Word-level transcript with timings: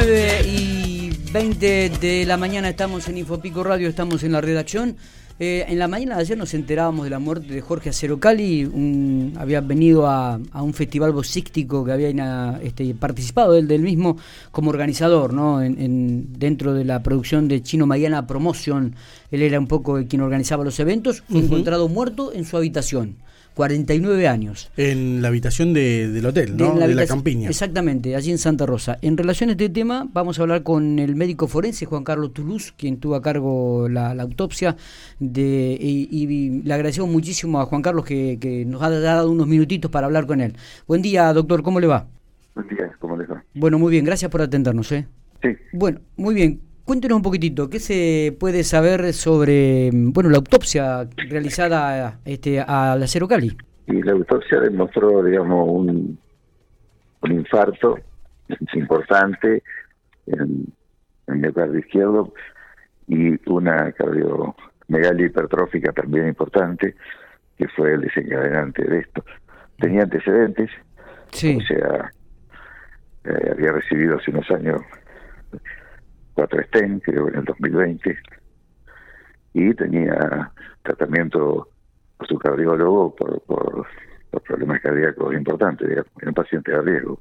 9 0.00 0.42
y 0.46 1.10
20 1.32 1.88
de 1.88 2.24
la 2.24 2.36
mañana 2.36 2.68
estamos 2.68 3.08
en 3.08 3.18
Infopico 3.18 3.64
Radio, 3.64 3.88
estamos 3.88 4.22
en 4.22 4.30
la 4.30 4.40
redacción. 4.40 4.96
Eh, 5.40 5.64
en 5.66 5.76
la 5.80 5.88
mañana 5.88 6.14
de 6.14 6.20
ayer 6.20 6.38
nos 6.38 6.54
enterábamos 6.54 7.02
de 7.02 7.10
la 7.10 7.18
muerte 7.18 7.52
de 7.52 7.60
Jorge 7.60 7.90
Acerocali, 7.90 8.64
un, 8.64 9.34
había 9.38 9.60
venido 9.60 10.06
a, 10.06 10.38
un 10.54 10.72
festival 10.72 11.10
boxístico 11.10 11.84
que 11.84 11.90
había 11.90 12.60
este, 12.62 12.94
participado 12.94 13.56
él 13.56 13.66
del 13.66 13.82
mismo 13.82 14.16
como 14.52 14.70
organizador, 14.70 15.32
¿no? 15.32 15.60
En, 15.60 16.38
dentro 16.38 16.74
de 16.74 16.84
la 16.84 17.02
producción 17.02 17.48
de 17.48 17.60
Chino 17.64 17.84
Mariana 17.84 18.24
Promotion, 18.24 18.94
él 19.32 19.42
era 19.42 19.58
un 19.58 19.66
poco 19.66 20.00
quien 20.08 20.22
organizaba 20.22 20.62
los 20.62 20.78
eventos, 20.78 21.24
fue 21.28 21.40
encontrado 21.40 21.88
muerto 21.88 22.32
en 22.32 22.44
su 22.44 22.56
habitación. 22.56 23.16
49 23.58 24.28
años. 24.28 24.70
En 24.76 25.20
la 25.20 25.26
habitación 25.26 25.74
del 25.74 26.24
hotel, 26.24 26.56
¿no? 26.56 26.74
De, 26.78 26.94
la, 26.94 27.06
campiña. 27.08 27.48
Exactamente, 27.48 28.14
allí 28.14 28.30
en 28.30 28.38
Santa 28.38 28.66
Rosa. 28.66 28.98
En 29.02 29.16
relación 29.16 29.48
a 29.48 29.52
este 29.54 29.68
tema, 29.68 30.06
vamos 30.12 30.38
a 30.38 30.42
hablar 30.42 30.62
con 30.62 31.00
el 31.00 31.16
médico 31.16 31.48
forense 31.48 31.84
Juan 31.84 32.04
Carlos 32.04 32.32
Toulouse, 32.32 32.72
quien 32.76 32.98
tuvo 32.98 33.16
a 33.16 33.20
cargo 33.20 33.88
la, 33.88 34.12
autopsia. 34.12 34.76
De, 35.18 35.76
y, 35.80 36.62
le 36.62 36.72
agradecemos 36.72 37.10
muchísimo 37.10 37.60
a 37.60 37.66
Juan 37.66 37.82
Carlos 37.82 38.04
que, 38.04 38.64
nos 38.64 38.80
ha 38.80 38.90
dado 38.90 39.28
unos 39.28 39.48
minutitos 39.48 39.90
para 39.90 40.06
hablar 40.06 40.26
con 40.26 40.40
él. 40.40 40.54
Buen 40.86 41.02
día, 41.02 41.32
doctor, 41.32 41.64
¿cómo 41.64 41.80
le 41.80 41.88
va? 41.88 42.06
Buen 42.54 42.68
día, 42.68 42.92
¿cómo 43.00 43.16
le 43.16 43.26
va? 43.26 43.42
Bueno, 43.54 43.80
muy 43.80 43.90
bien, 43.90 44.04
gracias 44.04 44.30
por 44.30 44.40
atendernos. 44.40 44.92
¿eh? 44.92 45.08
Sí. 45.42 45.48
Bueno, 45.72 45.98
muy 46.16 46.36
bien. 46.36 46.60
Cuéntenos 46.88 47.16
un 47.16 47.22
poquitito, 47.22 47.68
¿qué 47.68 47.80
se 47.80 48.34
puede 48.40 48.64
saber 48.64 49.12
sobre 49.12 49.90
bueno 49.92 50.30
la 50.30 50.38
autopsia 50.38 51.06
realizada 51.28 52.18
este, 52.24 52.60
al 52.60 53.02
acero 53.02 53.28
Cali? 53.28 53.54
Y 53.88 54.02
la 54.02 54.12
autopsia 54.12 54.58
demostró, 54.60 55.22
digamos, 55.22 55.68
un, 55.68 56.18
un 57.20 57.30
infarto 57.32 57.98
importante 58.72 59.62
en, 60.28 60.64
el 61.26 61.36
miocardio 61.36 61.78
izquierdo 61.78 62.32
y 63.06 63.38
una 63.50 63.92
cardiomegalia 63.92 65.26
hipertrófica 65.26 65.92
también 65.92 66.26
importante, 66.28 66.96
que 67.58 67.68
fue 67.68 67.92
el 67.92 68.00
desencadenante 68.00 68.82
de 68.82 69.00
esto. 69.00 69.22
Tenía 69.78 70.04
antecedentes, 70.04 70.70
sí. 71.32 71.58
o 71.58 71.66
sea, 71.66 72.10
eh, 73.24 73.50
había 73.52 73.72
recibido 73.72 74.16
hace 74.16 74.30
unos 74.30 74.50
años 74.50 74.80
cuatro 76.38 76.62
STEM, 76.62 77.00
creo 77.00 77.26
en 77.28 77.34
el 77.34 77.44
2020, 77.44 78.16
y 79.54 79.74
tenía 79.74 80.52
tratamiento 80.84 81.68
por 82.16 82.28
su 82.28 82.38
cardiólogo 82.38 83.16
por, 83.16 83.40
por, 83.42 83.86
problemas 84.46 84.80
cardíacos 84.80 85.34
importantes, 85.34 85.88
digamos, 85.88 86.12
un 86.24 86.34
paciente 86.34 86.70
de 86.70 86.80
riesgo. 86.80 87.20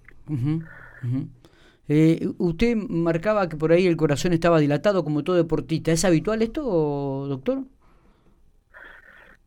Eh, 1.87 2.27
usted 2.37 2.75
marcaba 2.75 3.49
que 3.49 3.57
por 3.57 3.71
ahí 3.71 3.87
el 3.87 3.97
corazón 3.97 4.33
estaba 4.33 4.59
dilatado 4.59 5.03
como 5.03 5.23
todo 5.23 5.35
deportista. 5.35 5.91
¿Es 5.91 6.05
habitual 6.05 6.43
esto, 6.43 6.61
doctor? 7.27 7.63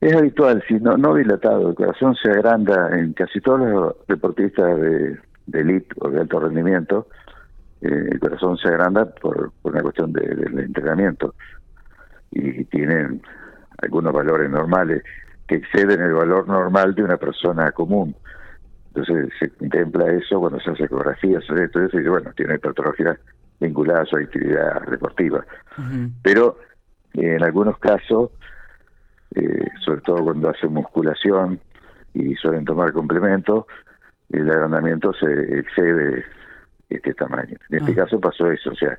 Es 0.00 0.16
habitual, 0.16 0.64
sí, 0.66 0.74
no, 0.80 0.96
no 0.96 1.14
dilatado. 1.14 1.68
El 1.68 1.74
corazón 1.76 2.16
se 2.20 2.28
agranda 2.28 2.98
en 2.98 3.12
casi 3.12 3.40
todos 3.40 3.60
los 3.60 3.94
deportistas 4.08 4.80
de, 4.80 5.16
de 5.46 5.60
elite 5.60 5.94
o 6.00 6.10
de 6.10 6.22
alto 6.22 6.40
rendimiento 6.40 7.06
eh, 7.82 8.08
el 8.10 8.20
corazón 8.20 8.56
se 8.58 8.68
agranda 8.68 9.06
por, 9.06 9.52
una 9.62 9.82
cuestión 9.82 10.12
de, 10.12 10.22
del 10.22 10.58
entrenamiento 10.58 11.34
y 12.30 12.64
tienen 12.64 13.22
algunos 13.82 14.12
valores 14.12 14.50
normales 14.50 15.02
que 15.48 15.56
exceden 15.56 16.00
el 16.00 16.12
valor 16.12 16.46
normal 16.46 16.94
de 16.94 17.02
una 17.02 17.16
persona 17.16 17.72
común. 17.72 18.14
Entonces 18.88 19.32
se 19.38 19.50
contempla 19.50 20.12
eso 20.12 20.40
cuando 20.40 20.60
se 20.60 20.70
hace 20.70 20.84
ecografía 20.84 21.40
sobre 21.40 21.64
esto, 21.64 21.80
y 21.98 22.08
bueno, 22.08 22.32
tiene 22.36 22.54
hipertrofia 22.54 23.18
vinculada 23.60 24.02
a 24.02 24.06
su 24.06 24.16
actividad 24.16 24.82
deportiva. 24.88 25.44
Pero 26.22 26.58
eh, 27.14 27.36
en 27.36 27.42
algunos 27.42 27.78
casos, 27.78 28.30
eh, 29.34 29.68
sobre 29.84 30.00
todo 30.02 30.24
cuando 30.24 30.50
hacen 30.50 30.72
musculación 30.72 31.60
y 32.14 32.34
suelen 32.34 32.64
tomar 32.64 32.92
complementos, 32.92 33.66
el 34.30 34.50
agrandamiento 34.50 35.12
se 35.14 35.58
excede 35.58 36.24
este 36.90 37.14
tamaño. 37.14 37.56
En 37.70 37.78
este 37.78 37.92
ah. 37.92 38.04
caso 38.04 38.20
pasó 38.20 38.50
eso, 38.50 38.70
o 38.70 38.74
sea, 38.74 38.98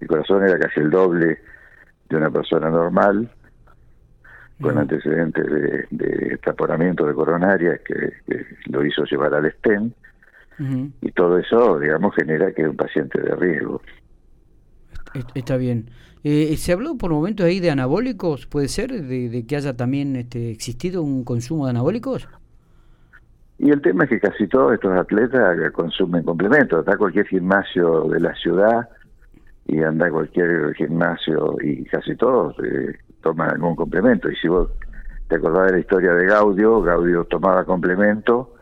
el 0.00 0.08
corazón 0.08 0.44
era 0.44 0.58
casi 0.58 0.80
el 0.80 0.90
doble 0.90 1.38
de 2.08 2.16
una 2.16 2.30
persona 2.30 2.70
normal, 2.70 3.30
con 4.60 4.76
antecedentes 4.76 5.46
de, 5.46 5.86
de 5.90 6.38
taponamiento 6.38 7.06
de 7.06 7.14
coronaria 7.14 7.78
que, 7.84 8.12
lo 8.66 8.84
hizo 8.84 9.04
llevar 9.04 9.34
al 9.34 9.50
STEM, 9.52 9.92
y 11.00 11.12
todo 11.12 11.38
eso, 11.38 11.78
digamos, 11.78 12.14
genera 12.16 12.52
que 12.52 12.62
es 12.62 12.68
un 12.68 12.76
paciente 12.76 13.20
de 13.20 13.36
riesgo. 13.36 13.80
Está 15.34 15.56
bien. 15.56 15.90
Eh, 16.24 16.56
¿Se 16.56 16.72
habló 16.72 16.96
por 16.98 17.12
momentos 17.12 17.46
ahí 17.46 17.60
de 17.60 17.70
anabólicos? 17.70 18.46
¿Puede 18.46 18.66
ser? 18.66 18.90
¿De, 18.90 19.28
de 19.28 19.46
que 19.46 19.54
haya 19.56 19.76
también 19.76 20.16
este, 20.16 20.50
existido 20.50 21.02
un 21.02 21.22
consumo 21.22 21.66
de 21.66 21.70
anabólicos? 21.70 22.28
Y 23.58 23.70
el 23.70 23.82
tema 23.82 24.04
es 24.04 24.10
que 24.10 24.20
casi 24.20 24.46
todos 24.46 24.72
estos 24.72 24.96
atletas 24.96 25.72
consumen 25.72 26.22
complementos. 26.22 26.80
Está 26.80 26.96
cualquier 26.96 27.26
gimnasio 27.26 28.04
de 28.04 28.20
la 28.20 28.34
ciudad 28.36 28.88
y 29.66 29.82
anda 29.82 30.10
cualquier 30.10 30.74
gimnasio 30.74 31.56
y 31.60 31.84
casi 31.84 32.14
todos 32.16 32.56
eh, 32.64 32.96
toman 33.20 33.50
algún 33.50 33.74
complemento. 33.74 34.30
Y 34.30 34.36
si 34.36 34.46
vos 34.46 34.70
te 35.28 35.36
acordás 35.36 35.66
de 35.66 35.72
la 35.72 35.78
historia 35.80 36.14
de 36.14 36.26
Gaudio, 36.26 36.80
Gaudio 36.82 37.24
tomaba 37.24 37.64
complemento, 37.64 38.54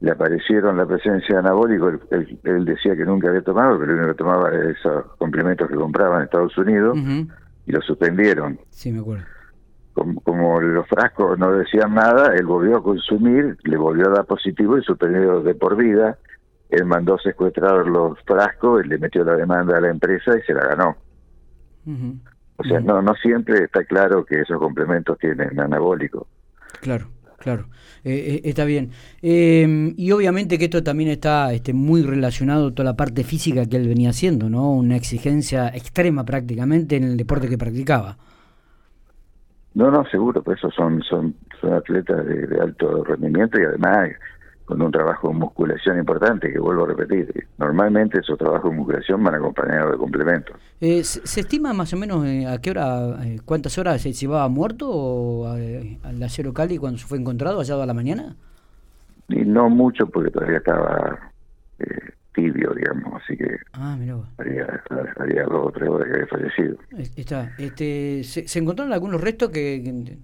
le 0.00 0.10
aparecieron 0.10 0.76
la 0.76 0.86
presencia 0.86 1.36
de 1.36 1.38
anabólico, 1.38 1.90
él, 2.10 2.64
decía 2.64 2.94
que 2.94 3.04
nunca 3.04 3.28
había 3.28 3.42
tomado, 3.42 3.78
pero 3.78 4.08
él 4.08 4.16
tomaba 4.16 4.50
esos 4.50 5.04
complementos 5.16 5.68
que 5.68 5.76
compraba 5.76 6.18
en 6.18 6.24
Estados 6.24 6.56
Unidos 6.58 6.96
y 7.66 7.72
lo 7.72 7.80
suspendieron. 7.80 8.58
Sí, 8.68 8.92
me 8.92 9.00
acuerdo 9.00 9.24
como, 10.24 10.60
los 10.60 10.86
frascos 10.88 11.38
no 11.38 11.52
decían 11.52 11.94
nada, 11.94 12.34
él 12.34 12.46
volvió 12.46 12.78
a 12.78 12.82
consumir, 12.82 13.56
le 13.64 13.76
volvió 13.76 14.08
a 14.08 14.14
dar 14.16 14.26
positivo 14.26 14.78
y 14.78 14.82
suspendido 14.82 15.42
de 15.42 15.54
por 15.54 15.76
vida. 15.76 16.18
Él 16.70 16.84
mandó 16.84 17.18
secuestrar 17.18 17.86
los 17.86 18.18
frascos, 18.26 18.82
él 18.82 18.90
le 18.90 18.98
metió 18.98 19.24
la 19.24 19.34
demanda 19.34 19.76
a 19.76 19.80
la 19.80 19.90
empresa 19.90 20.32
y 20.38 20.42
se 20.42 20.54
la 20.54 20.68
ganó. 20.68 20.96
O 22.56 22.64
sea, 22.64 22.80
no 22.80 23.02
no 23.02 23.14
siempre 23.14 23.64
está 23.64 23.84
claro 23.84 24.24
que 24.24 24.40
esos 24.40 24.58
complementos 24.58 25.18
tienen 25.18 25.58
anabólico. 25.58 26.28
Claro, 26.80 27.08
claro. 27.38 27.66
Eh, 28.04 28.36
eh, 28.36 28.40
está 28.44 28.64
bien. 28.64 28.90
Em, 29.20 29.94
y 29.96 30.12
obviamente 30.12 30.58
que 30.58 30.64
esto 30.64 30.82
también 30.82 31.10
está 31.10 31.52
este, 31.52 31.72
muy 31.72 32.02
relacionado 32.02 32.68
a 32.68 32.74
toda 32.74 32.84
la 32.90 32.96
parte 32.96 33.24
física 33.24 33.66
que 33.66 33.76
él 33.76 33.88
venía 33.88 34.10
haciendo, 34.10 34.48
¿no? 34.48 34.72
Una 34.72 34.96
exigencia 34.96 35.68
extrema 35.68 36.24
prácticamente 36.24 36.96
en 36.96 37.04
el 37.04 37.16
deporte 37.16 37.48
que 37.48 37.58
practicaba. 37.58 38.16
No, 39.74 39.90
no, 39.90 40.04
seguro, 40.06 40.42
pues 40.42 40.58
esos 40.58 40.74
son, 40.74 41.02
son, 41.02 41.34
son 41.60 41.74
atletas 41.74 42.26
de, 42.26 42.60
alto 42.60 43.04
rendimiento 43.04 43.60
y 43.60 43.64
además 43.64 44.10
con 44.64 44.82
un 44.82 44.92
trabajo 44.92 45.28
de 45.28 45.34
musculación 45.34 45.98
importante, 45.98 46.52
que 46.52 46.58
vuelvo 46.60 46.84
a 46.84 46.88
repetir, 46.88 47.48
normalmente 47.58 48.20
esos 48.20 48.38
trabajos 48.38 48.70
de 48.70 48.76
musculación 48.76 49.22
van 49.24 49.34
acompañados 49.34 49.92
de 49.92 49.98
complementos. 49.98 50.56
Eh, 50.80 51.02
¿se, 51.02 51.40
estima 51.40 51.72
más 51.72 51.92
o 51.92 51.96
menos 51.96 52.24
eh, 52.24 52.46
a 52.46 52.58
qué 52.58 52.70
hora, 52.70 53.16
eh, 53.24 53.40
cuántas 53.44 53.78
horas 53.78 54.00
se 54.00 54.12
llevaba 54.12 54.48
muerto 54.48 54.88
o, 54.88 55.46
al 55.48 56.22
acero 56.22 56.52
Cali 56.52 56.78
cuando 56.78 56.98
se 56.98 57.06
fue 57.06 57.18
encontrado, 57.18 57.60
allá 57.60 57.82
a 57.82 57.86
la 57.86 57.94
mañana? 57.94 58.36
Y 59.28 59.44
no 59.44 59.68
mucho, 59.68 60.06
porque 60.06 60.30
todavía 60.30 60.58
estaba 60.58 61.18
tibio, 62.32 62.72
digamos, 62.74 63.22
así 63.22 63.36
que 63.36 63.58
ah, 63.72 63.98
haría, 64.38 65.44
dos 65.44 65.66
o 65.66 65.72
tres 65.72 65.88
horas 65.88 66.08
que 66.08 66.14
había 66.14 66.26
fallecido. 66.26 66.76
Está, 67.16 67.52
este, 67.58 68.22
¿se, 68.24 68.58
encontraron 68.58 68.92
algunos 68.92 69.20
restos 69.20 69.50
que, 69.50 70.18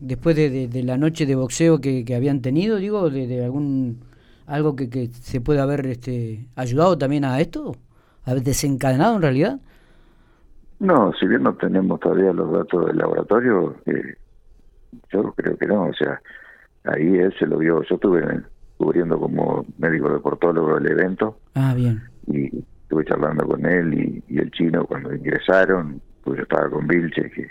después 0.00 0.36
de, 0.36 0.82
la 0.82 0.96
noche 0.96 1.26
de 1.26 1.34
boxeo 1.34 1.80
que, 1.80 2.04
habían 2.14 2.42
tenido, 2.42 2.76
digo, 2.76 3.10
de, 3.10 3.44
algún 3.44 4.00
algo 4.46 4.74
que, 4.74 4.90
que, 4.90 5.06
se 5.08 5.40
puede 5.40 5.60
haber 5.60 5.86
este, 5.86 6.46
ayudado 6.56 6.98
también 6.98 7.24
a 7.24 7.40
esto, 7.40 7.76
haber 8.24 8.42
desencadenado 8.42 9.16
en 9.16 9.22
realidad? 9.22 9.60
No, 10.80 11.12
si 11.12 11.28
bien 11.28 11.44
no 11.44 11.54
tenemos 11.54 12.00
todavía 12.00 12.32
los 12.32 12.52
datos 12.52 12.86
del 12.86 12.98
laboratorio, 12.98 13.76
eh, 13.86 14.16
yo 15.12 15.32
creo 15.34 15.56
que 15.56 15.66
no, 15.66 15.84
o 15.84 15.94
sea, 15.94 16.20
ahí 16.84 17.18
él 17.18 17.32
se 17.38 17.46
lo 17.46 17.58
vio, 17.58 17.82
yo 17.82 17.94
estuve 17.94 18.20
en 18.20 18.44
cubriendo 18.76 19.18
como 19.18 19.64
médico 19.78 20.12
deportólogo 20.12 20.78
el 20.78 20.86
evento. 20.86 21.38
Ah, 21.54 21.74
bien. 21.74 22.02
Y 22.26 22.64
estuve 22.82 23.04
charlando 23.04 23.46
con 23.46 23.64
él 23.64 24.22
y, 24.28 24.38
el 24.38 24.50
chino 24.50 24.84
cuando 24.86 25.14
ingresaron, 25.14 26.00
pues 26.24 26.38
yo 26.38 26.42
estaba 26.42 26.68
con 26.68 26.86
Vilche, 26.86 27.30
que, 27.30 27.48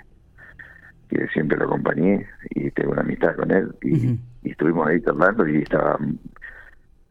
que 1.09 1.27
siempre 1.29 1.57
lo 1.57 1.65
acompañé 1.65 2.27
y 2.49 2.69
tengo 2.71 2.91
una 2.91 3.01
amistad 3.01 3.35
con 3.35 3.51
él 3.51 3.73
y, 3.81 4.19
estuvimos 4.49 4.87
ahí 4.87 5.01
charlando 5.01 5.47
y 5.47 5.61
estaba 5.61 5.97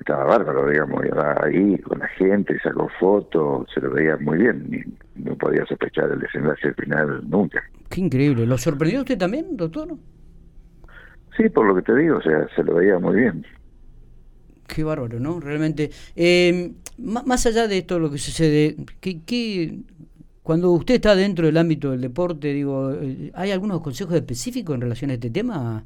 estaba 0.01 0.25
bárbaro, 0.25 0.69
digamos, 0.69 1.05
iba 1.05 1.37
ahí 1.45 1.77
con 1.79 1.99
la 1.99 2.09
gente, 2.09 2.59
sacó 2.61 2.89
fotos, 2.99 3.69
se 3.73 3.81
lo 3.81 3.91
veía 3.91 4.17
muy 4.17 4.39
bien, 4.39 4.67
y 4.73 5.21
no 5.23 5.37
podía 5.37 5.65
sospechar 5.67 6.11
el 6.11 6.21
desenlace 6.21 6.73
final 6.73 7.29
nunca. 7.29 7.63
Qué 7.91 8.01
increíble, 8.01 8.47
¿lo 8.47 8.57
sorprendió 8.57 9.01
usted 9.01 9.19
también, 9.19 9.57
doctor? 9.59 9.89
Sí, 11.37 11.49
por 11.51 11.67
lo 11.67 11.75
que 11.75 11.83
te 11.83 11.95
digo, 11.95 12.17
o 12.17 12.23
sea, 12.23 12.49
se 12.57 12.65
lo 12.65 12.75
veía 12.77 12.99
muy 12.99 13.17
bien. 13.17 13.45
Qué 14.75 14.85
bárbaro, 14.85 15.19
¿no? 15.19 15.41
Realmente. 15.41 15.91
Eh, 16.15 16.73
más 16.99 17.47
allá 17.47 17.67
de 17.67 17.79
esto, 17.79 17.99
lo 17.99 18.11
que 18.11 18.19
sucede, 18.19 18.77
¿qué, 19.01 19.21
qué, 19.25 19.79
cuando 20.43 20.71
usted 20.73 20.97
está 20.97 21.15
dentro 21.15 21.47
del 21.47 21.57
ámbito 21.57 21.93
del 21.93 22.01
deporte, 22.01 22.53
digo, 22.53 22.93
eh, 22.93 23.31
¿hay 23.35 23.53
algunos 23.53 23.81
consejos 23.81 24.15
específicos 24.15 24.75
en 24.75 24.83
relación 24.83 25.11
a 25.11 25.15
este 25.15 25.31
tema, 25.31 25.85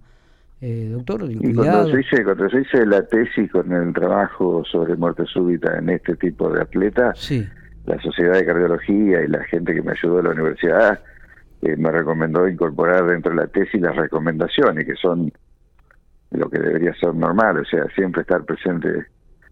eh, 0.61 0.89
doctor? 0.91 1.21
cuando 1.55 1.99
hice, 1.99 2.25
cuando 2.25 2.49
se 2.49 2.61
hice 2.61 2.87
la 2.87 3.07
tesis 3.07 3.51
con 3.51 3.73
el 3.73 3.93
trabajo 3.93 4.65
sobre 4.65 4.97
muerte 4.97 5.25
súbita 5.27 5.79
en 5.79 5.91
este 5.91 6.17
tipo 6.17 6.51
de 6.51 6.63
atletas, 6.63 7.19
sí. 7.19 7.47
la 7.87 8.01
Sociedad 8.01 8.35
de 8.35 8.47
Cardiología 8.47 9.23
y 9.23 9.29
la 9.29 9.45
gente 9.45 9.75
que 9.75 9.83
me 9.83 9.93
ayudó 9.93 10.19
a 10.19 10.23
la 10.23 10.31
universidad 10.31 11.01
eh, 11.63 11.77
me 11.77 11.91
recomendó 11.91 12.49
incorporar 12.49 13.07
dentro 13.07 13.31
de 13.31 13.37
la 13.37 13.47
tesis 13.47 13.81
las 13.81 13.97
recomendaciones, 13.97 14.85
que 14.85 14.95
son 14.97 15.33
lo 16.35 16.51
que 16.51 16.59
debería 16.59 16.93
ser 16.95 17.15
normal, 17.15 17.59
o 17.59 17.65
sea, 17.65 17.87
siempre 17.95 18.23
estar 18.23 18.45
presente 18.45 19.07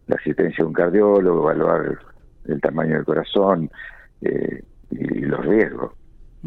la 0.06 0.16
asistencia 0.16 0.64
de 0.64 0.68
un 0.68 0.72
cardiólogo, 0.72 1.50
evaluar 1.50 1.98
el 2.46 2.60
tamaño 2.60 2.96
del 2.96 3.04
corazón 3.04 3.70
eh, 4.20 4.62
y 4.90 5.20
los 5.20 5.44
riesgos, 5.46 5.92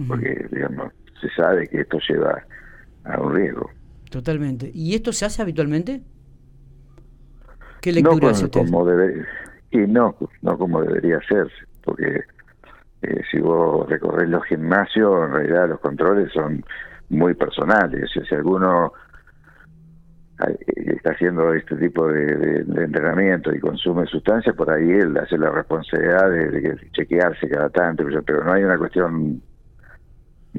porque, 0.07 0.47
digamos, 0.51 0.91
se 1.21 1.29
sabe 1.29 1.67
que 1.67 1.81
esto 1.81 1.97
lleva 2.07 2.43
a 3.05 3.21
un 3.21 3.33
riesgo. 3.33 3.69
Totalmente. 4.11 4.69
¿Y 4.73 4.93
esto 4.93 5.13
se 5.13 5.25
hace 5.25 5.41
habitualmente? 5.41 6.01
¿Qué 7.81 7.91
lectura 7.91 8.31
no 8.31 8.51
Como 8.51 8.85
debe, 8.85 9.25
y 9.71 9.77
no, 9.77 10.15
no 10.41 10.57
como 10.57 10.81
debería 10.81 11.17
hacerse, 11.17 11.55
porque 11.83 12.21
eh, 13.01 13.21
si 13.31 13.39
vos 13.39 13.88
recorres 13.88 14.29
los 14.29 14.43
gimnasios, 14.45 15.27
en 15.27 15.33
realidad 15.33 15.69
los 15.69 15.79
controles 15.79 16.31
son 16.33 16.63
muy 17.09 17.33
personales. 17.33 18.09
O 18.17 18.25
si 18.25 18.35
alguno 18.35 18.93
está 20.75 21.11
haciendo 21.11 21.53
este 21.53 21.75
tipo 21.75 22.07
de, 22.07 22.65
entrenamiento 22.83 23.53
y 23.53 23.59
consume 23.59 24.05
sustancias, 24.07 24.55
por 24.55 24.69
ahí 24.69 24.89
él 24.89 25.17
hace 25.17 25.37
la 25.37 25.49
responsabilidad 25.49 26.29
de, 26.29 26.77
chequearse 26.91 27.49
cada 27.49 27.69
tanto, 27.69 28.03
pero 28.25 28.43
no 28.43 28.53
hay 28.53 28.63
una 28.63 28.77
cuestión 28.77 29.41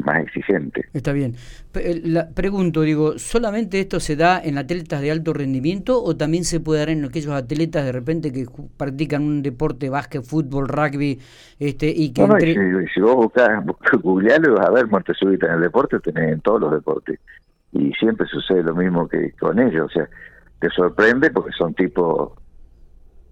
más 0.04 0.22
exigente. 0.22 0.86
Está 0.92 1.12
bien. 1.12 1.34
Eh, 1.74 2.00
la, 2.04 2.28
pregunto, 2.28 2.82
digo, 2.82 3.18
¿solamente 3.18 3.80
esto 3.80 4.00
se 4.00 4.16
da 4.16 4.40
en 4.42 4.58
atletas 4.58 5.00
de 5.00 5.10
alto 5.10 5.32
rendimiento 5.32 6.02
o 6.02 6.16
también 6.16 6.44
se 6.44 6.60
puede 6.60 6.80
dar 6.80 6.90
en 6.90 7.04
aquellos 7.04 7.32
atletas 7.32 7.84
de 7.84 7.92
repente 7.92 8.32
que 8.32 8.46
practican 8.76 9.22
un 9.22 9.42
deporte, 9.42 9.88
básquet, 9.88 10.22
fútbol, 10.22 10.68
rugby, 10.68 11.18
este, 11.58 11.88
y 11.88 12.12
que... 12.12 12.26
No, 12.26 12.38
si, 12.38 13.00
vos 13.00 13.16
buscas, 13.16 13.64
googlealo 14.02 14.54
vas 14.54 14.66
a 14.66 14.70
ver 14.70 14.86
muerte 14.86 15.12
súbita 15.14 15.46
en 15.46 15.54
el 15.54 15.60
deporte, 15.62 15.98
tenés 16.00 16.32
en 16.32 16.40
todos 16.40 16.60
los 16.60 16.72
deportes. 16.72 17.18
Y 17.72 17.92
siempre 17.92 18.26
sucede 18.26 18.62
lo 18.62 18.74
mismo 18.74 19.08
que 19.08 19.32
con 19.32 19.58
ellos, 19.58 19.86
o 19.86 19.90
sea, 19.90 20.08
te 20.60 20.70
sorprende 20.70 21.30
porque 21.30 21.52
son 21.52 21.74
tipos 21.74 22.32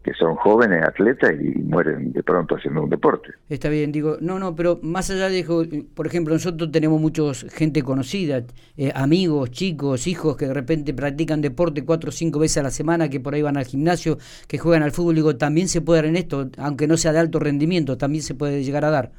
que 0.05 0.13
son 0.13 0.35
jóvenes 0.37 0.85
atletas 0.85 1.33
y 1.41 1.59
mueren 1.61 2.13
de 2.13 2.23
pronto 2.23 2.57
haciendo 2.57 2.83
un 2.83 2.91
deporte. 2.91 3.31
Está 3.49 3.71
bien, 3.71 3.91
digo, 3.91 4.19
no, 4.21 4.39
no, 4.39 4.55
pero 4.55 4.79
más 4.83 5.11
allá 5.11 5.31
de, 5.31 5.87
por 5.95 6.07
ejemplo, 6.07 6.35
nosotros 6.35 6.71
tenemos 6.71 7.01
muchos 7.01 7.47
gente 7.51 7.83
conocida, 7.83 8.45
eh, 8.77 8.93
amigos, 8.95 9.51
chicos, 9.51 10.07
hijos 10.07 10.37
que 10.37 10.47
de 10.47 10.53
repente 10.53 10.93
practican 10.93 11.41
deporte 11.41 11.87
cuatro 11.87 12.11
o 12.11 12.13
cinco 12.13 12.39
veces 12.39 12.59
a 12.59 12.63
la 12.63 12.71
semana, 12.71 13.09
que 13.09 13.19
por 13.19 13.33
ahí 13.33 13.41
van 13.41 13.57
al 13.57 13.65
gimnasio, 13.65 14.19
que 14.47 14.59
juegan 14.59 14.83
al 14.83 14.93
fútbol, 14.93 15.15
digo, 15.15 15.37
también 15.37 15.69
se 15.69 15.81
puede 15.81 16.03
dar 16.03 16.11
en 16.11 16.17
esto, 16.17 16.51
aunque 16.59 16.87
no 16.87 16.99
sea 16.99 17.15
de 17.15 17.21
alto 17.21 17.39
rendimiento, 17.39 17.97
también 17.97 18.23
se 18.23 18.35
puede 18.35 18.63
llegar 18.63 18.85
a 18.85 18.91
dar. 18.91 19.13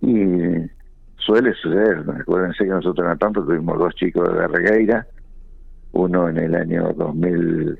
Y 0.00 0.59
suele 1.20 1.54
suceder, 1.54 2.04
acuérdense 2.20 2.64
que 2.64 2.70
nosotros 2.70 3.04
en 3.04 3.12
el 3.12 3.18
Pampa 3.18 3.42
tuvimos 3.42 3.78
dos 3.78 3.94
chicos 3.94 4.32
de 4.32 4.46
Regueira, 4.46 5.06
uno 5.92 6.28
en 6.28 6.38
el 6.38 6.54
año 6.54 6.92
2000 6.92 7.78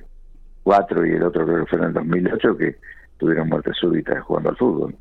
y 0.66 1.10
el 1.14 1.22
otro 1.22 1.46
creo 1.46 1.64
que 1.64 1.70
fue 1.70 1.78
en 1.78 1.84
el 1.87 1.92
2008 1.94 2.56
que 2.56 2.76
tuvieron 3.19 3.48
muerte 3.48 3.72
súbita 3.75 4.20
jugando 4.20 4.50
al 4.50 4.56
fútbol. 4.56 4.94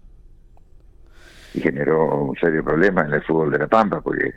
Y 1.54 1.62
generó 1.62 2.24
un 2.26 2.36
serio 2.38 2.64
problema 2.64 3.02
en 3.02 3.14
el 3.14 3.24
fútbol 3.24 3.52
de 3.52 3.60
La 3.60 3.68
Pampa 3.68 4.02
porque 4.02 4.34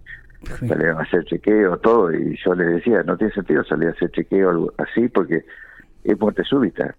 salían 0.66 0.99
a 0.99 1.02
hacer 1.02 1.25
chequeo, 1.25 1.78
todo, 1.78 2.12
y 2.12 2.37
yo 2.44 2.54
les 2.54 2.75
decía, 2.75 3.02
no 3.04 3.16
tiene 3.16 3.32
sentido 3.32 3.64
salir 3.64 3.88
a 3.88 3.93
hacer 3.93 4.10
chequeo 4.10 4.72
así 4.78 5.08
porque 5.08 5.44
es 6.04 6.19
muerte 6.19 6.43
súbita. 6.44 6.94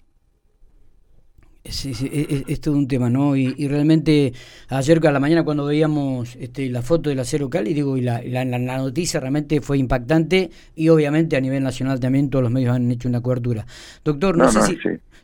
Sí, 1.66 1.94
sí, 1.94 2.10
es, 2.12 2.44
es, 2.46 2.60
todo 2.60 2.76
un 2.76 2.90
tema, 2.90 3.10
¿no? 3.10 3.38
Y, 3.38 3.68
realmente 3.70 4.34
ayer 4.68 5.00
a 5.08 5.12
la 5.12 5.20
mañana 5.22 5.46
cuando 5.46 5.66
veíamos 5.66 6.36
este, 6.36 6.70
la 6.70 6.82
foto 6.82 7.10
del 7.10 7.20
acero 7.20 7.50
Cali, 7.50 7.74
digo, 7.74 7.96
y 7.96 8.02
la, 8.02 8.22
la, 8.22 8.44
la, 8.44 8.78
noticia 8.78 9.22
realmente 9.22 9.62
fue 9.62 9.78
impactante 9.78 10.50
y 10.76 10.90
obviamente 10.90 11.38
a 11.38 11.42
nivel 11.42 11.64
nacional 11.64 12.02
también 12.02 12.30
todos 12.30 12.44
los 12.44 12.52
medios 12.52 12.76
han 12.76 12.92
hecho 12.92 13.08
una 13.08 13.22
cobertura. 13.22 13.66
Doctor, 14.04 14.36
no, 14.36 14.52
sé 14.52 14.62
si 14.62 14.78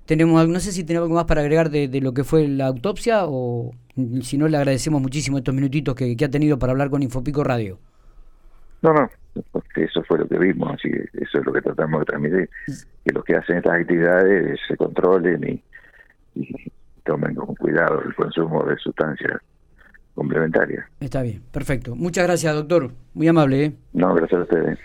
tenemos 0.05 0.47
no 0.47 0.61
sé 0.61 0.71
si 0.71 0.85
tenemos 0.85 1.07
algo 1.07 1.15
más 1.15 1.25
para 1.25 1.41
agregar 1.41 1.69
de, 1.69 1.89
lo 1.99 2.13
que 2.13 2.23
fue 2.23 2.47
la 2.47 2.67
autopsia 2.67 3.25
o 3.25 3.73
si 4.21 4.37
no 4.37 4.47
le 4.47 4.55
agradecemos 4.55 5.01
muchísimo 5.01 5.39
estos 5.39 5.53
minutitos 5.53 5.93
que, 5.93 6.15
ha 6.23 6.29
tenido 6.29 6.57
para 6.57 6.71
hablar 6.71 6.89
con 6.89 7.03
Infopico 7.03 7.43
Radio. 7.43 7.79
No, 8.81 8.93
no, 8.93 9.09
eso 9.75 10.03
fue 10.03 10.19
lo 10.19 10.27
que 10.27 10.39
vimos, 10.39 10.73
así 10.73 10.89
que 10.89 11.03
eso 11.21 11.39
es 11.39 11.45
lo 11.45 11.51
que 11.51 11.61
tratamos 11.61 11.99
de 11.99 12.05
transmitir, 12.05 12.49
que 13.05 13.13
los 13.13 13.25
que 13.25 13.35
hacen 13.35 13.57
estas 13.57 13.73
actividades 13.81 14.57
se 14.69 14.77
controlen 14.77 15.43
y 15.43 15.61
y 16.39 16.71
tomen 17.03 17.35
con 17.35 17.55
cuidado 17.55 18.01
el 18.01 18.13
consumo 18.15 18.63
de 18.65 18.77
sustancias 18.77 19.39
complementarias. 20.13 20.85
Está 20.99 21.21
bien, 21.21 21.41
perfecto. 21.51 21.95
Muchas 21.95 22.25
gracias, 22.25 22.53
doctor. 22.53 22.91
Muy 23.13 23.27
amable. 23.27 23.65
¿eh? 23.65 23.73
No, 23.93 24.13
gracias 24.13 24.39
a 24.39 24.43
ustedes. 24.43 24.77